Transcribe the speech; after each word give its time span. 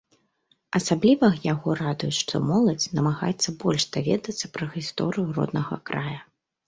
Асабліва 0.79 1.27
яго 1.53 1.69
радуе, 1.81 2.09
што 2.19 2.41
моладзь 2.51 2.89
намагаецца 3.01 3.55
больш 3.65 3.85
даведацца 3.99 4.45
пра 4.57 4.65
гісторыю 4.77 5.27
роднага 5.41 5.75
края. 5.93 6.19